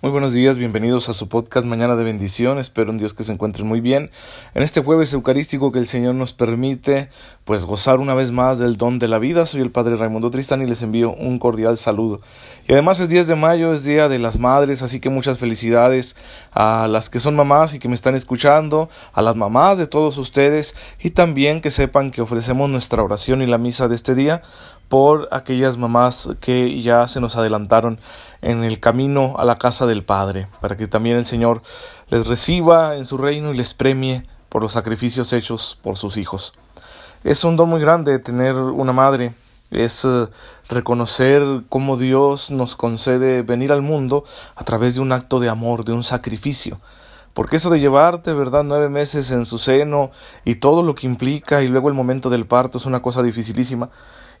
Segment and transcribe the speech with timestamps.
[0.00, 2.60] Muy buenos días, bienvenidos a su podcast Mañana de Bendición.
[2.60, 4.12] Espero en Dios que se encuentren muy bien.
[4.54, 7.08] En este jueves eucarístico que el Señor nos permite,
[7.44, 9.44] pues gozar una vez más del don de la vida.
[9.44, 12.20] Soy el Padre Raimundo Tristán y les envío un cordial saludo.
[12.68, 16.14] Y además es 10 de mayo, es Día de las Madres, así que muchas felicidades
[16.52, 20.16] a las que son mamás y que me están escuchando, a las mamás de todos
[20.16, 24.42] ustedes y también que sepan que ofrecemos nuestra oración y la misa de este día
[24.88, 28.00] por aquellas mamás que ya se nos adelantaron
[28.40, 31.62] en el camino a la casa del Padre, para que también el Señor
[32.08, 36.54] les reciba en su reino y les premie por los sacrificios hechos por sus hijos.
[37.24, 39.34] Es un don muy grande tener una madre,
[39.70, 40.28] es eh,
[40.68, 45.84] reconocer cómo Dios nos concede venir al mundo a través de un acto de amor,
[45.84, 46.80] de un sacrificio.
[47.34, 50.10] Porque eso de llevarte, ¿verdad?, nueve meses en su seno
[50.44, 53.90] y todo lo que implica y luego el momento del parto es una cosa dificilísima.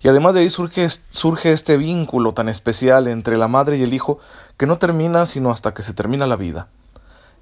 [0.00, 3.94] Y además de ahí surge, surge este vínculo tan especial entre la madre y el
[3.94, 4.18] hijo
[4.56, 6.68] que no termina sino hasta que se termina la vida.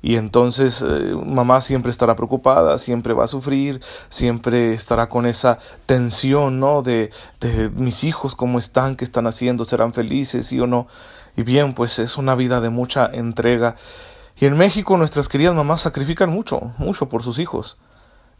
[0.02, 5.58] Y entonces eh, mamá siempre estará preocupada, siempre va a sufrir, siempre estará con esa
[5.86, 6.82] tensión, ¿no?
[6.82, 10.86] De, de mis hijos, cómo están, qué están haciendo, serán felices, sí o no.
[11.36, 13.76] Y bien, pues es una vida de mucha entrega.
[14.38, 17.78] Y en México nuestras queridas mamás sacrifican mucho, mucho por sus hijos.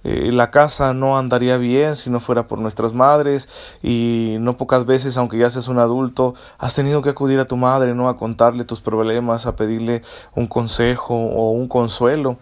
[0.09, 3.49] Eh, la casa no andaría bien si no fuera por nuestras madres
[3.83, 7.57] y no pocas veces, aunque ya seas un adulto, has tenido que acudir a tu
[7.57, 8.09] madre, ¿no?
[8.09, 10.03] A contarle tus problemas, a pedirle
[10.37, 12.39] un consejo o un consuelo.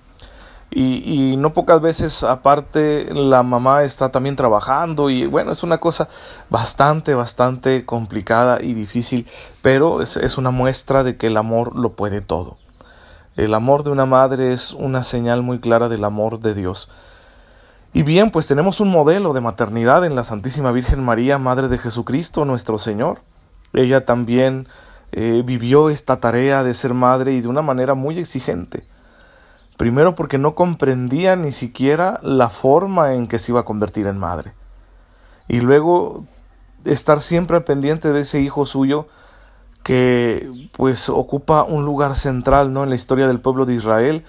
[0.70, 5.78] Y, y, no pocas veces aparte la mamá está también trabajando y bueno, es una
[5.78, 6.08] cosa
[6.50, 9.26] bastante, bastante complicada y difícil,
[9.62, 12.58] pero es, es una muestra de que el amor lo puede todo.
[13.36, 16.90] El amor de una madre es una señal muy clara del amor de Dios.
[17.96, 21.78] Y bien, pues tenemos un modelo de maternidad en la Santísima Virgen María, Madre de
[21.78, 23.20] Jesucristo, nuestro Señor.
[23.72, 24.66] Ella también
[25.12, 28.82] eh, vivió esta tarea de ser madre y de una manera muy exigente.
[29.76, 34.18] Primero porque no comprendía ni siquiera la forma en que se iba a convertir en
[34.18, 34.54] madre.
[35.46, 36.24] Y luego
[36.84, 39.06] estar siempre pendiente de ese hijo suyo
[39.84, 42.82] que pues ocupa un lugar central ¿no?
[42.82, 44.24] en la historia del pueblo de Israel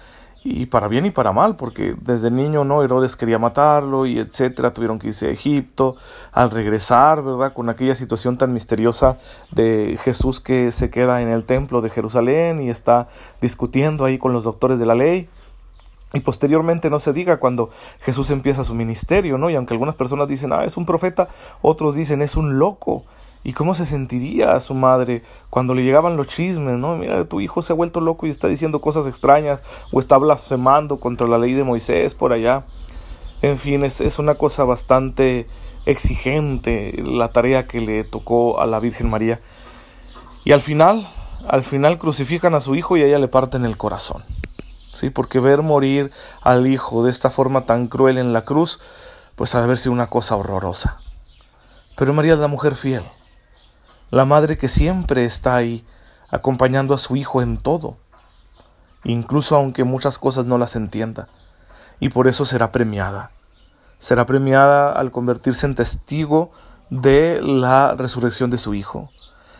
[0.47, 4.73] y para bien y para mal, porque desde niño no Herodes quería matarlo y etcétera,
[4.73, 5.95] tuvieron que irse a Egipto,
[6.31, 7.51] al regresar, ¿verdad?
[7.51, 9.17] Con aquella situación tan misteriosa
[9.49, 13.07] de Jesús que se queda en el templo de Jerusalén y está
[13.41, 15.27] discutiendo ahí con los doctores de la ley.
[16.13, 19.49] Y posteriormente no se diga cuando Jesús empieza su ministerio, ¿no?
[19.49, 21.27] Y aunque algunas personas dicen, ah, es un profeta,
[21.63, 23.03] otros dicen, es un loco.
[23.45, 26.97] ¿Y cómo se sentiría su madre cuando le llegaban los chismes, no?
[26.97, 29.61] Mira, tu hijo se ha vuelto loco y está diciendo cosas extrañas
[29.91, 32.65] o está blasfemando contra la ley de Moisés por allá.
[33.43, 35.45] En fin, es, es una cosa bastante
[35.85, 39.39] exigente la tarea que le tocó a la Virgen María.
[40.43, 41.07] Y al final,
[41.47, 44.23] al final crucifican a su hijo y a ella le parten el corazón.
[44.95, 45.11] ¿Sí?
[45.11, 46.09] Porque ver morir
[46.41, 48.79] al hijo de esta forma tan cruel en la cruz,
[49.35, 50.97] pues ha de haber sido una cosa horrorosa.
[51.95, 53.03] Pero María es la mujer fiel
[54.15, 55.85] la madre que siempre está ahí,
[56.29, 57.97] acompañando a su hijo en todo,
[59.03, 61.27] incluso aunque muchas cosas no las entienda,
[61.99, 63.31] y por eso será premiada.
[63.99, 66.51] Será premiada al convertirse en testigo
[66.89, 69.09] de la resurrección de su hijo.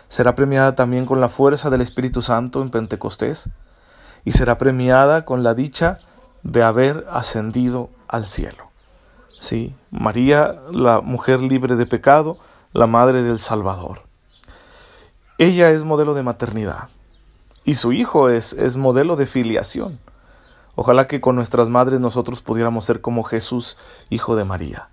[0.07, 3.49] Será premiada también con la fuerza del Espíritu Santo en Pentecostés,
[4.23, 5.97] y será premiada con la dicha
[6.43, 8.71] de haber ascendido al cielo.
[9.37, 12.37] Sí, María, la mujer libre de pecado,
[12.71, 14.04] la madre del Salvador.
[15.37, 16.89] Ella es modelo de maternidad
[17.65, 19.99] y su hijo es, es modelo de filiación.
[20.75, 23.77] Ojalá que con nuestras madres nosotros pudiéramos ser como Jesús,
[24.09, 24.89] hijo de María.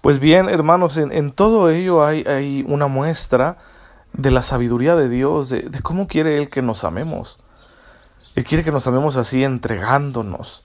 [0.00, 3.56] Pues bien, hermanos, en, todo ello hay, hay, una muestra
[4.12, 7.40] de la sabiduría de Dios, de, de cómo quiere Él que nos amemos.
[8.36, 10.62] Él quiere que nos amemos así, entregándonos,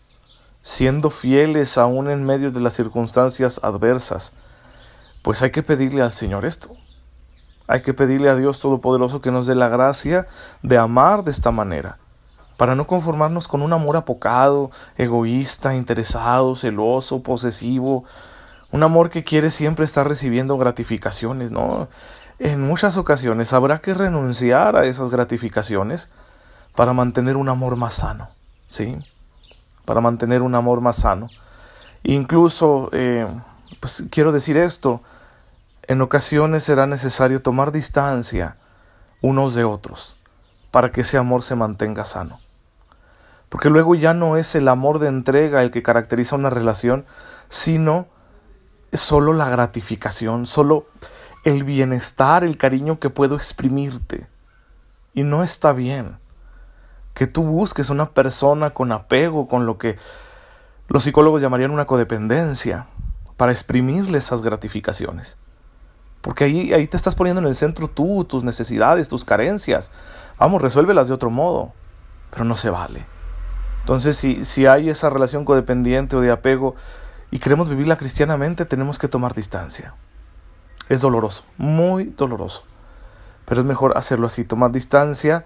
[0.62, 4.34] siendo fieles aún en medio de las circunstancias adversas.
[5.24, 6.70] Pues hay que pedirle al Señor esto,
[7.70, 10.26] hay que pedirle a Dios Todopoderoso que nos dé la gracia
[10.64, 12.00] de amar de esta manera,
[12.58, 18.06] para no conformarnos con un amor apocado, egoísta, interesado, celoso, posesivo,
[18.72, 21.88] un amor que quiere siempre estar recibiendo gratificaciones, ¿no?
[22.40, 26.12] En muchas ocasiones habrá que renunciar a esas gratificaciones
[26.76, 28.30] para mantener un amor más sano,
[28.68, 28.98] ¿sí?
[29.86, 31.30] Para mantener un amor más sano.
[32.02, 33.28] Incluso, eh,
[33.80, 35.02] pues quiero decir esto,
[35.90, 38.58] en ocasiones será necesario tomar distancia
[39.24, 40.18] unos de otros
[40.70, 42.40] para que ese amor se mantenga sano.
[43.50, 47.06] Porque luego ya no es el amor de entrega el que caracteriza una relación,
[47.50, 48.06] sino
[48.94, 50.86] solo la gratificación, solo
[51.44, 54.28] el bienestar, el cariño que puedo exprimirte.
[55.16, 56.20] Y no está bien.
[57.16, 59.98] que tú busques una persona con apego, con lo que
[60.88, 62.86] los psicólogos llamarían una codependencia,
[63.38, 65.40] para exprimirle esas gratificaciones.
[66.22, 69.92] Porque ahí, ahí te estás poniendo en el centro tú, tus necesidades, tus carencias.
[70.38, 71.74] Vamos, resuélvelas de otro modo,
[72.32, 73.06] pero no se vale.
[73.82, 76.76] Entonces, si, si hay esa relación codependiente o de apego
[77.32, 79.96] y queremos vivirla cristianamente, tenemos que tomar distancia.
[80.90, 82.64] Es doloroso, muy doloroso.
[83.46, 85.46] Pero es mejor hacerlo así, tomar distancia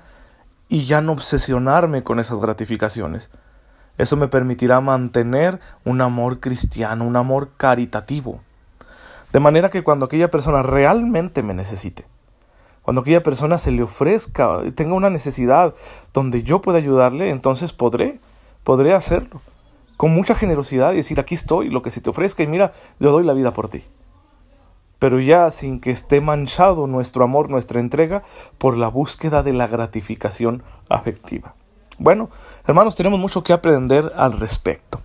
[0.69, 3.29] y ya no obsesionarme con esas gratificaciones.
[3.97, 8.41] Eso me permitirá mantener un amor cristiano, un amor caritativo.
[9.33, 12.05] De manera que cuando aquella persona realmente me necesite,
[12.83, 15.73] cuando aquella persona se le ofrezca, tenga una necesidad
[16.13, 18.19] donde yo pueda ayudarle, entonces podré,
[18.63, 19.41] podré hacerlo.
[19.97, 23.11] Con mucha generosidad y decir, aquí estoy, lo que se te ofrezca y mira, yo
[23.11, 23.83] doy la vida por ti.
[24.99, 28.21] Pero ya sin que esté manchado nuestro amor, nuestra entrega,
[28.59, 31.55] por la búsqueda de la gratificación afectiva.
[31.97, 32.29] Bueno,
[32.67, 35.01] hermanos, tenemos mucho que aprender al respecto.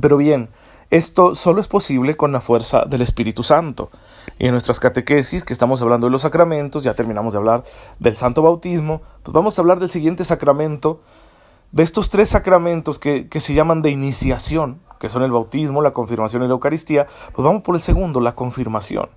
[0.00, 0.48] Pero bien,
[0.90, 3.90] esto solo es posible con la fuerza del Espíritu Santo.
[4.38, 7.64] Y en nuestras catequesis, que estamos hablando de los sacramentos, ya terminamos de hablar
[7.98, 11.00] del santo bautismo, pues vamos a hablar del siguiente sacramento,
[11.72, 15.92] de estos tres sacramentos que, que se llaman de iniciación, que son el bautismo, la
[15.92, 19.10] confirmación y la Eucaristía, pues vamos por el segundo, la confirmación,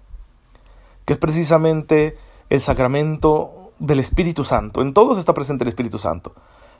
[1.05, 2.17] que es precisamente
[2.49, 4.81] el sacramento del Espíritu Santo.
[4.81, 6.33] En todos está presente el Espíritu Santo.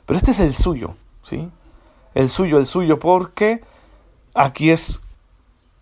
[0.06, 1.48] Pero este es el suyo, ¿sí?
[2.14, 3.62] El suyo, el suyo, porque
[4.34, 5.00] aquí es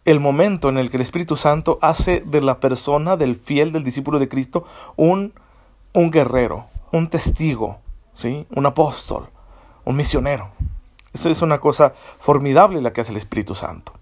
[0.05, 3.85] el momento en el que el Espíritu Santo hace de la persona, del fiel, del
[3.85, 4.65] discípulo de Cristo,
[4.97, 5.33] un,
[5.93, 7.79] un guerrero, un testigo,
[8.15, 8.47] ¿sí?
[8.51, 9.29] Un apóstol,
[9.85, 10.51] un misionero.
[11.13, 13.93] Eso es una cosa formidable la que hace el Espíritu Santo.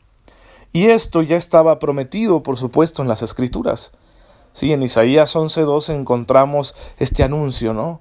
[0.73, 3.93] Y esto ya estaba prometido, por supuesto, en las Escrituras.
[4.53, 8.01] Sí, en Isaías 11.2 encontramos este anuncio, ¿no?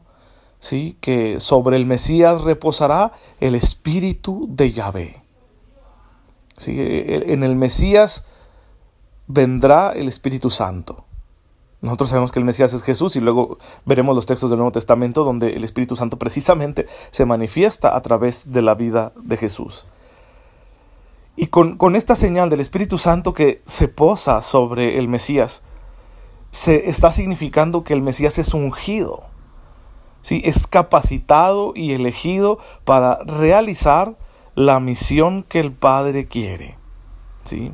[0.60, 0.98] ¿sí?
[1.02, 5.27] que sobre el Mesías reposará el espíritu de Yahvé.
[6.58, 6.76] ¿Sí?
[6.78, 8.26] En el Mesías
[9.28, 11.06] vendrá el Espíritu Santo.
[11.82, 15.24] Nosotros sabemos que el Mesías es Jesús y luego veremos los textos del Nuevo Testamento
[15.24, 19.86] donde el Espíritu Santo precisamente se manifiesta a través de la vida de Jesús.
[21.36, 25.62] Y con, con esta señal del Espíritu Santo que se posa sobre el Mesías,
[26.50, 29.26] se está significando que el Mesías es ungido
[30.28, 30.42] ¿sí?
[30.44, 34.18] es capacitado y elegido para realizar
[34.58, 36.80] la misión que el Padre quiere.
[37.44, 37.72] ¿sí?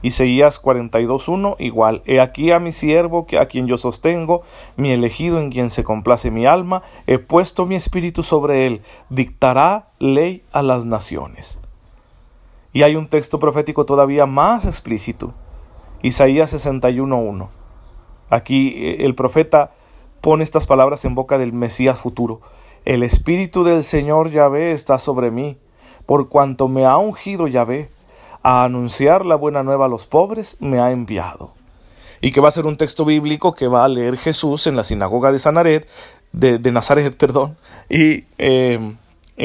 [0.00, 4.40] Isaías 42.1 igual, he aquí a mi siervo a quien yo sostengo,
[4.78, 8.80] mi elegido en quien se complace mi alma, he puesto mi espíritu sobre él,
[9.10, 11.60] dictará ley a las naciones.
[12.72, 15.34] Y hay un texto profético todavía más explícito,
[16.00, 17.48] Isaías 61.1.
[18.30, 19.72] Aquí eh, el profeta
[20.22, 22.40] pone estas palabras en boca del Mesías futuro.
[22.86, 25.58] El Espíritu del Señor Yahvé está sobre mí,
[26.06, 27.90] por cuanto me ha ungido Yahvé,
[28.42, 31.52] a anunciar la buena nueva a los pobres, me ha enviado.
[32.20, 34.84] Y que va a ser un texto bíblico que va a leer Jesús en la
[34.84, 35.88] sinagoga de Sanaret,
[36.32, 37.56] de, Nazaret, perdón,
[37.90, 38.96] y eh,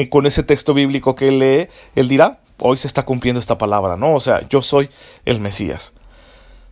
[0.08, 3.96] con ese texto bíblico que él lee, él dirá, hoy se está cumpliendo esta palabra,
[3.96, 4.14] ¿no?
[4.14, 4.88] O sea, yo soy
[5.24, 5.94] el Mesías.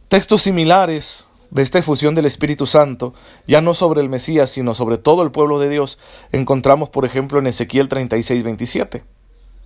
[0.08, 3.12] Textos similares de esta efusión del Espíritu Santo,
[3.46, 5.98] ya no sobre el Mesías, sino sobre todo el pueblo de Dios,
[6.30, 9.02] encontramos, por ejemplo, en Ezequiel 36, 27,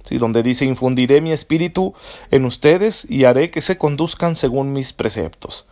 [0.05, 0.19] ¿sí?
[0.19, 1.95] donde dice, infundiré mi espíritu
[2.31, 5.67] en ustedes y haré que se conduzcan según mis preceptos.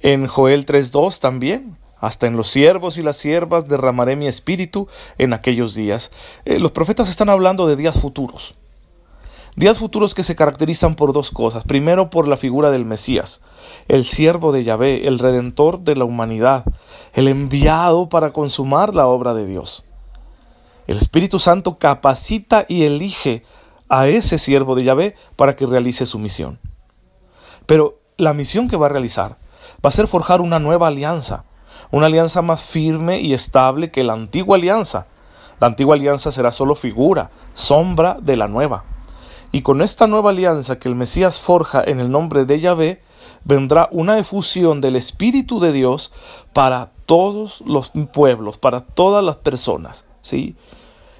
[0.00, 5.32] En Joel 3.2 también, hasta en los siervos y las siervas derramaré mi espíritu en
[5.32, 6.10] aquellos días.
[6.44, 8.54] Eh, los profetas están hablando de días futuros.
[9.56, 11.62] Días futuros que se caracterizan por dos cosas.
[11.64, 13.40] Primero, por la figura del Mesías,
[13.86, 16.64] el siervo de Yahvé, el redentor de la humanidad,
[17.14, 19.84] el enviado para consumar la obra de Dios.
[20.86, 23.42] El Espíritu Santo capacita y elige
[23.88, 26.58] a ese siervo de Yahvé para que realice su misión.
[27.66, 29.36] Pero la misión que va a realizar
[29.84, 31.44] va a ser forjar una nueva alianza,
[31.90, 35.06] una alianza más firme y estable que la antigua alianza.
[35.60, 38.84] La antigua alianza será solo figura, sombra de la nueva.
[39.52, 43.02] Y con esta nueva alianza que el Mesías forja en el nombre de Yahvé,
[43.44, 46.12] vendrá una efusión del Espíritu de Dios
[46.52, 50.56] para todos los pueblos, para todas las personas, ¿sí?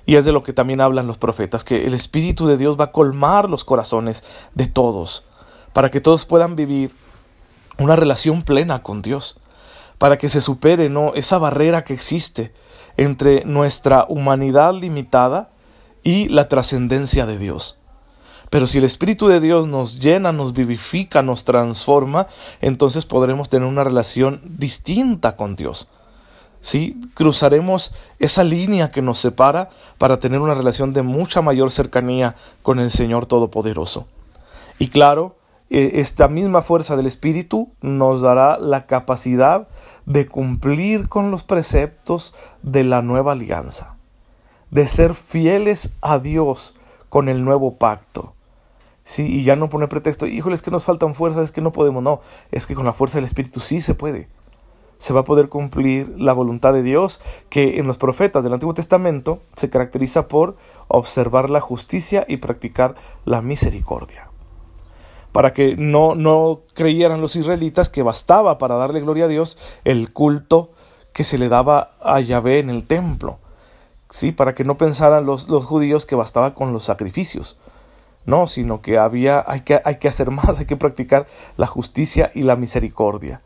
[0.07, 2.87] Y es de lo que también hablan los profetas, que el Espíritu de Dios va
[2.87, 5.23] a colmar los corazones de todos,
[5.73, 6.91] para que todos puedan vivir
[7.79, 9.37] una relación plena con Dios,
[9.99, 11.15] para que se supere ¿no?
[11.15, 12.53] esa barrera que existe
[12.97, 15.51] entre nuestra humanidad limitada
[16.03, 17.77] y la trascendencia de Dios.
[18.51, 22.29] Pero si el Espíritu de Dios nos llena, nos vivifica, nos transforma,
[22.61, 25.89] entonces podremos tener una relación distinta con Dios.
[26.65, 26.99] ¿Sí?
[27.13, 29.69] Cruzaremos esa línea que nos separa
[29.99, 34.07] para tener una relación de mucha mayor cercanía con el Señor Todopoderoso.
[34.79, 35.37] Y claro,
[35.69, 39.69] e, esta misma fuerza del Espíritu nos dará la capacidad
[40.07, 43.97] de cumplir con los preceptos de la nueva alianza,
[44.71, 46.75] de ser fieles a Dios
[47.11, 48.33] con el nuevo pacto.
[49.05, 51.73] Sí, y ya no pone pretexto, híjole, es que nos faltan fuerzas, es que no
[51.73, 54.29] podemos, no, es que con la fuerza del Espíritu sí se puede
[54.99, 58.75] se va a poder cumplir la voluntad de Dios, que en los profetas del Antiguo
[58.75, 60.57] Testamento se caracteriza por
[60.89, 64.31] observar la justicia y practicar la misericordia.
[65.33, 70.13] Para que no, no creyeran los israelitas que bastaba para darle gloria a Dios el
[70.13, 70.71] culto
[71.13, 73.39] que se le daba a Yahvé en el templo.
[74.11, 77.59] Sí, para que no pensaran los, los judíos que bastaba con los sacrificios.
[78.27, 82.31] No, sino que había, hay que, hay que hacer más, hay que practicar la justicia
[82.35, 83.41] y la misericordia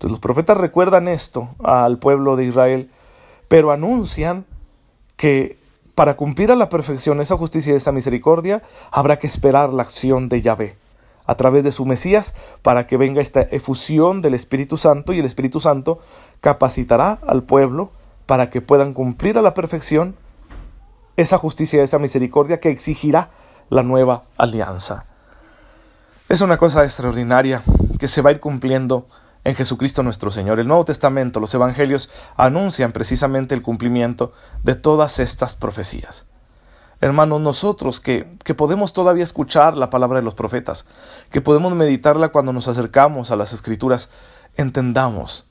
[0.00, 2.90] los profetas recuerdan esto al pueblo de Israel,
[3.48, 4.44] pero anuncian
[5.16, 5.58] que
[5.94, 10.28] para cumplir a la perfección esa justicia y esa misericordia, habrá que esperar la acción
[10.28, 10.76] de Yahvé
[11.26, 15.24] a través de su Mesías para que venga esta efusión del Espíritu Santo y el
[15.24, 16.00] Espíritu Santo
[16.40, 17.90] capacitará al pueblo
[18.26, 20.16] para que puedan cumplir a la perfección
[21.16, 23.30] esa justicia y esa misericordia que exigirá
[23.70, 25.06] la nueva alianza.
[26.28, 27.62] Es una cosa extraordinaria
[27.98, 29.06] que se va a ir cumpliendo
[29.44, 30.58] en Jesucristo nuestro Señor.
[30.58, 34.32] El Nuevo Testamento, los Evangelios anuncian precisamente el cumplimiento
[34.62, 36.26] de todas estas profecías.
[37.00, 40.86] Hermanos, nosotros que, que podemos todavía escuchar la palabra de los profetas,
[41.30, 44.08] que podemos meditarla cuando nos acercamos a las Escrituras,
[44.56, 45.46] entendamos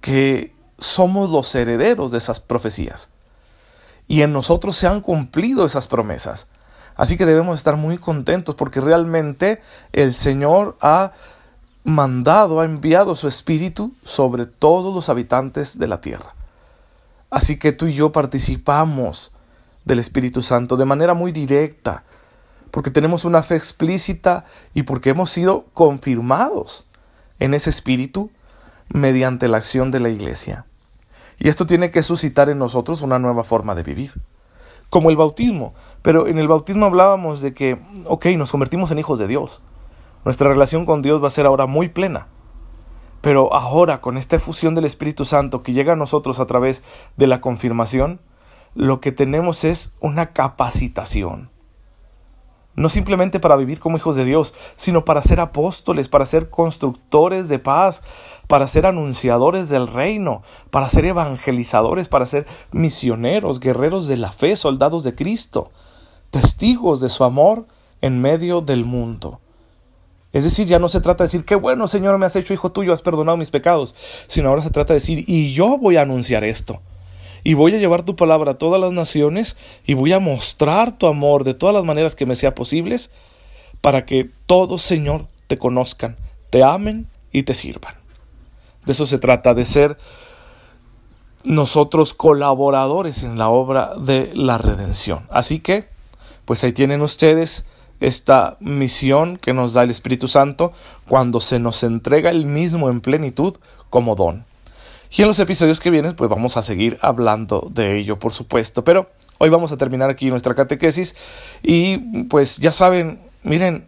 [0.00, 3.08] que somos los herederos de esas profecías.
[4.08, 6.48] Y en nosotros se han cumplido esas promesas.
[6.96, 11.12] Así que debemos estar muy contentos porque realmente el Señor ha
[11.84, 16.34] mandado, ha enviado su Espíritu sobre todos los habitantes de la tierra.
[17.30, 19.32] Así que tú y yo participamos
[19.84, 22.04] del Espíritu Santo de manera muy directa,
[22.70, 24.44] porque tenemos una fe explícita
[24.74, 26.86] y porque hemos sido confirmados
[27.38, 28.30] en ese Espíritu
[28.88, 30.66] mediante la acción de la Iglesia.
[31.38, 34.12] Y esto tiene que suscitar en nosotros una nueva forma de vivir,
[34.90, 35.74] como el bautismo.
[36.02, 39.62] Pero en el bautismo hablábamos de que, ok, nos convertimos en hijos de Dios.
[40.24, 42.28] Nuestra relación con Dios va a ser ahora muy plena.
[43.20, 46.82] Pero ahora, con esta efusión del Espíritu Santo que llega a nosotros a través
[47.16, 48.20] de la confirmación,
[48.74, 51.50] lo que tenemos es una capacitación.
[52.76, 57.48] No simplemente para vivir como hijos de Dios, sino para ser apóstoles, para ser constructores
[57.48, 58.02] de paz,
[58.46, 64.54] para ser anunciadores del reino, para ser evangelizadores, para ser misioneros, guerreros de la fe,
[64.56, 65.72] soldados de Cristo,
[66.30, 67.66] testigos de su amor
[68.00, 69.40] en medio del mundo.
[70.32, 72.70] Es decir, ya no se trata de decir, qué bueno Señor me has hecho hijo
[72.70, 73.94] tuyo, has perdonado mis pecados,
[74.28, 76.80] sino ahora se trata de decir, y yo voy a anunciar esto.
[77.42, 79.56] Y voy a llevar tu palabra a todas las naciones
[79.86, 83.10] y voy a mostrar tu amor de todas las maneras que me sea posibles
[83.80, 86.16] para que todos, Señor, te conozcan,
[86.50, 87.94] te amen y te sirvan.
[88.84, 89.96] De eso se trata, de ser
[91.44, 95.26] nosotros colaboradores en la obra de la redención.
[95.30, 95.88] Así que,
[96.44, 97.64] pues ahí tienen ustedes
[98.00, 100.72] esta misión que nos da el Espíritu Santo
[101.06, 103.56] cuando se nos entrega el mismo en plenitud
[103.90, 104.44] como don.
[105.10, 108.84] Y en los episodios que vienen, pues vamos a seguir hablando de ello, por supuesto.
[108.84, 111.16] Pero hoy vamos a terminar aquí nuestra catequesis
[111.62, 113.86] y pues ya saben, miren,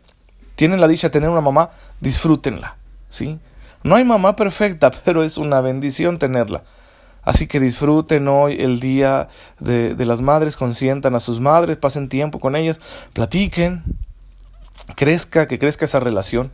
[0.57, 2.77] tienen la dicha de tener una mamá, disfrútenla,
[3.09, 3.39] ¿sí?
[3.85, 6.65] No hay mamá perfecta, pero es una bendición tenerla.
[7.23, 9.29] Así que disfruten hoy el día
[9.61, 12.81] de, de, las madres, consientan a sus madres, pasen tiempo con ellas,
[13.13, 13.85] platiquen,
[14.97, 16.51] crezca, que crezca esa relación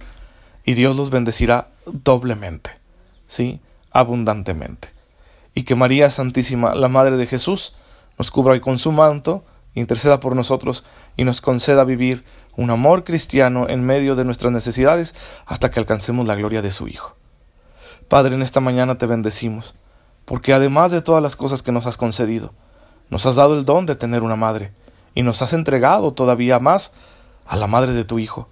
[0.69, 2.73] y Dios los bendecirá doblemente,
[3.27, 3.61] ¿sí?
[3.91, 4.91] Abundantemente.
[5.55, 7.75] Y que María Santísima, la Madre de Jesús,
[8.19, 9.45] nos cubra hoy con su manto,
[9.75, 10.85] interceda por nosotros
[11.17, 15.15] y nos conceda vivir un amor cristiano en medio de nuestras necesidades
[15.47, 17.17] hasta que alcancemos la gloria de su Hijo.
[18.09, 19.75] Padre, en esta mañana te bendecimos,
[20.29, 22.53] porque además de todas las cosas que nos has concedido,
[23.09, 24.73] nos has dado el don de tener una madre,
[25.15, 26.93] y nos has entregado todavía más
[27.47, 28.47] a la madre de tu Hijo.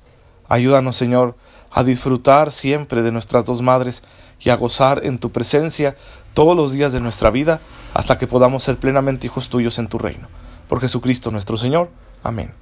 [0.49, 1.37] Ayúdanos, Señor,
[1.71, 4.03] a disfrutar siempre de nuestras dos madres
[4.41, 5.97] y a gozar en tu presencia
[6.33, 7.61] todos los días de nuestra vida
[7.93, 10.29] hasta que podamos ser plenamente hijos tuyos en tu reino.
[10.71, 11.91] Por Jesucristo nuestro Señor.
[12.23, 12.55] Amén.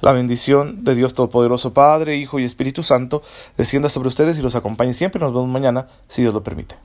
[0.00, 3.22] La bendición de Dios Todopoderoso, Padre, Hijo y Espíritu Santo,
[3.58, 5.20] descienda sobre ustedes y los acompañe siempre.
[5.20, 6.76] Nos vemos mañana, si Dios lo permite.